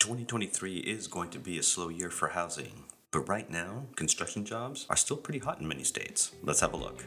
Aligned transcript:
2023 0.00 0.78
is 0.78 1.06
going 1.06 1.28
to 1.28 1.38
be 1.38 1.58
a 1.58 1.62
slow 1.62 1.90
year 1.90 2.08
for 2.08 2.28
housing, 2.28 2.84
but 3.10 3.28
right 3.28 3.50
now, 3.50 3.84
construction 3.96 4.46
jobs 4.46 4.86
are 4.88 4.96
still 4.96 5.18
pretty 5.18 5.38
hot 5.38 5.60
in 5.60 5.68
many 5.68 5.84
states. 5.84 6.32
Let's 6.42 6.60
have 6.60 6.72
a 6.72 6.76
look. 6.78 7.04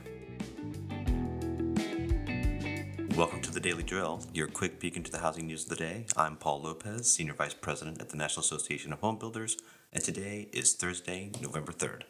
Welcome 3.17 3.41
to 3.41 3.51
the 3.51 3.59
Daily 3.59 3.81
Drill, 3.81 4.21
your 4.31 4.45
quick 4.45 4.79
peek 4.79 4.95
into 4.95 5.09
the 5.09 5.17
housing 5.17 5.47
news 5.47 5.63
of 5.63 5.69
the 5.69 5.75
day. 5.75 6.05
I'm 6.15 6.35
Paul 6.35 6.61
Lopez, 6.61 7.11
Senior 7.11 7.33
Vice 7.33 7.55
President 7.55 7.99
at 7.99 8.09
the 8.09 8.17
National 8.17 8.41
Association 8.41 8.93
of 8.93 8.99
Home 8.99 9.17
Builders, 9.17 9.57
and 9.91 10.03
today 10.03 10.49
is 10.53 10.73
Thursday, 10.73 11.31
November 11.41 11.71
3rd. 11.71 12.03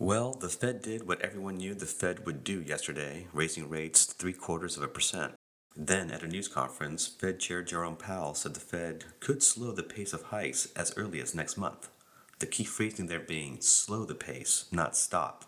Well, 0.00 0.32
the 0.32 0.48
Fed 0.48 0.82
did 0.82 1.06
what 1.06 1.20
everyone 1.20 1.58
knew 1.58 1.74
the 1.74 1.86
Fed 1.86 2.26
would 2.26 2.42
do 2.42 2.60
yesterday, 2.60 3.28
raising 3.32 3.68
rates 3.68 4.06
three 4.06 4.32
quarters 4.32 4.76
of 4.76 4.82
a 4.82 4.88
percent. 4.88 5.34
Then, 5.76 6.10
at 6.10 6.22
a 6.22 6.28
news 6.28 6.48
conference, 6.48 7.06
Fed 7.06 7.38
Chair 7.38 7.62
Jerome 7.62 7.96
Powell 7.96 8.34
said 8.34 8.54
the 8.54 8.60
Fed 8.60 9.04
could 9.20 9.42
slow 9.42 9.72
the 9.72 9.82
pace 9.82 10.12
of 10.12 10.24
hikes 10.24 10.68
as 10.76 10.92
early 10.96 11.20
as 11.20 11.34
next 11.34 11.56
month. 11.56 11.88
The 12.40 12.46
key 12.46 12.64
phrasing 12.64 13.06
there 13.06 13.20
being 13.20 13.60
slow 13.60 14.04
the 14.04 14.14
pace, 14.14 14.64
not 14.72 14.96
stop. 14.96 15.44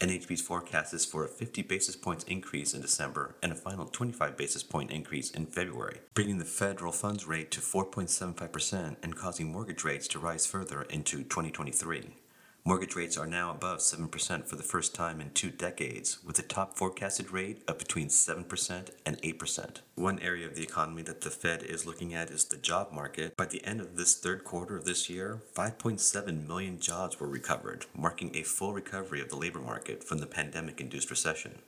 NAHB's 0.00 0.40
forecast 0.40 0.92
is 0.92 1.06
for 1.06 1.24
a 1.24 1.28
50 1.28 1.62
basis 1.62 1.94
points 1.94 2.24
increase 2.24 2.74
in 2.74 2.80
December 2.80 3.36
and 3.42 3.52
a 3.52 3.54
final 3.54 3.86
25 3.86 4.36
basis 4.36 4.64
point 4.64 4.90
increase 4.90 5.30
in 5.30 5.46
February, 5.46 6.00
bringing 6.14 6.38
the 6.38 6.44
federal 6.44 6.90
funds 6.90 7.26
rate 7.26 7.52
to 7.52 7.60
4.75% 7.60 8.96
and 9.00 9.16
causing 9.16 9.52
mortgage 9.52 9.84
rates 9.84 10.08
to 10.08 10.18
rise 10.18 10.44
further 10.44 10.82
into 10.82 11.18
2023. 11.18 12.16
Mortgage 12.64 12.94
rates 12.94 13.16
are 13.16 13.26
now 13.26 13.50
above 13.50 13.80
7% 13.80 14.46
for 14.46 14.54
the 14.54 14.62
first 14.62 14.94
time 14.94 15.20
in 15.20 15.30
two 15.30 15.50
decades, 15.50 16.22
with 16.24 16.38
a 16.38 16.42
top 16.42 16.76
forecasted 16.76 17.32
rate 17.32 17.60
of 17.66 17.76
between 17.76 18.06
7% 18.06 18.90
and 19.04 19.20
8%. 19.20 19.80
One 19.96 20.20
area 20.20 20.46
of 20.46 20.54
the 20.54 20.62
economy 20.62 21.02
that 21.02 21.22
the 21.22 21.30
Fed 21.30 21.64
is 21.64 21.86
looking 21.86 22.14
at 22.14 22.30
is 22.30 22.44
the 22.44 22.56
job 22.56 22.92
market. 22.92 23.36
By 23.36 23.46
the 23.46 23.64
end 23.64 23.80
of 23.80 23.96
this 23.96 24.14
third 24.14 24.44
quarter 24.44 24.76
of 24.76 24.84
this 24.84 25.10
year, 25.10 25.40
5.7 25.56 26.46
million 26.46 26.78
jobs 26.78 27.18
were 27.18 27.26
recovered, 27.26 27.86
marking 27.96 28.30
a 28.36 28.44
full 28.44 28.72
recovery 28.72 29.20
of 29.20 29.28
the 29.28 29.36
labor 29.36 29.58
market 29.60 30.04
from 30.04 30.18
the 30.18 30.26
pandemic 30.26 30.80
induced 30.80 31.10
recession. 31.10 31.62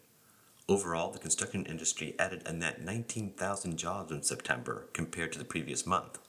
Overall, 0.68 1.11
the 1.11 1.18
construction 1.18 1.66
industry 1.66 2.14
added 2.20 2.42
a 2.46 2.52
net 2.52 2.80
19,000 2.80 3.77
jobs 3.77 4.12
in 4.12 4.22
September 4.22 4.86
compared 4.92 5.33
to 5.33 5.40
the 5.40 5.44
previous 5.44 5.84
month. 5.84 6.20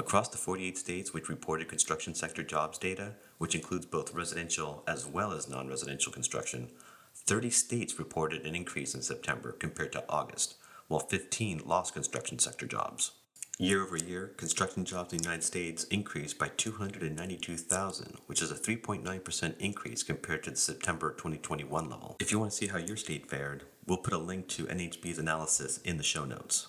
Across 0.00 0.28
the 0.28 0.38
48 0.38 0.78
states 0.78 1.12
which 1.12 1.28
reported 1.28 1.68
construction 1.68 2.14
sector 2.14 2.42
jobs 2.42 2.78
data, 2.78 3.16
which 3.36 3.54
includes 3.54 3.84
both 3.84 4.14
residential 4.14 4.82
as 4.88 5.06
well 5.06 5.30
as 5.30 5.46
non 5.46 5.68
residential 5.68 6.10
construction, 6.10 6.70
30 7.14 7.50
states 7.50 7.98
reported 7.98 8.46
an 8.46 8.54
increase 8.54 8.94
in 8.94 9.02
September 9.02 9.52
compared 9.52 9.92
to 9.92 10.02
August, 10.08 10.54
while 10.88 11.00
15 11.00 11.60
lost 11.66 11.92
construction 11.92 12.38
sector 12.38 12.64
jobs. 12.64 13.10
Year 13.58 13.82
over 13.82 13.98
year, 13.98 14.28
construction 14.38 14.86
jobs 14.86 15.12
in 15.12 15.18
the 15.18 15.24
United 15.24 15.44
States 15.44 15.84
increased 15.84 16.38
by 16.38 16.48
292,000, 16.48 18.16
which 18.24 18.40
is 18.40 18.50
a 18.50 18.54
3.9% 18.54 19.54
increase 19.58 20.02
compared 20.02 20.42
to 20.44 20.50
the 20.50 20.56
September 20.56 21.10
2021 21.10 21.90
level. 21.90 22.16
If 22.20 22.32
you 22.32 22.38
want 22.38 22.52
to 22.52 22.56
see 22.56 22.68
how 22.68 22.78
your 22.78 22.96
state 22.96 23.28
fared, 23.28 23.64
we'll 23.86 23.98
put 23.98 24.14
a 24.14 24.18
link 24.18 24.48
to 24.48 24.64
NAHB's 24.64 25.18
analysis 25.18 25.76
in 25.84 25.98
the 25.98 26.02
show 26.02 26.24
notes. 26.24 26.68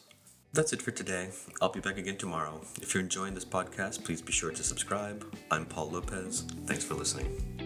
That's 0.54 0.74
it 0.74 0.82
for 0.82 0.92
today. 0.92 1.30
I'll 1.62 1.72
be 1.72 1.80
back 1.80 1.98
again 1.98 2.18
tomorrow. 2.18 2.60
If 2.82 2.94
you're 2.94 3.02
enjoying 3.02 3.34
this 3.34 3.46
podcast, 3.46 4.04
please 4.04 4.22
be 4.22 4.34
sure 4.34 4.52
to 4.52 4.64
subscribe. 4.64 5.26
I'm 5.50 5.66
Paul 5.66 5.92
Lopez. 5.92 6.42
Thanks 6.66 6.84
for 6.84 6.96
listening. 6.96 7.61